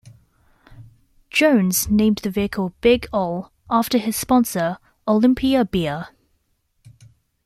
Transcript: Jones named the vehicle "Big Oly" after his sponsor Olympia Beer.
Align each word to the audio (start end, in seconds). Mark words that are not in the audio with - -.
Jones 1.29 1.87
named 1.91 2.21
the 2.23 2.31
vehicle 2.31 2.73
"Big 2.81 3.07
Oly" 3.13 3.49
after 3.69 3.99
his 3.99 4.15
sponsor 4.15 4.79
Olympia 5.07 5.63
Beer. 5.63 6.07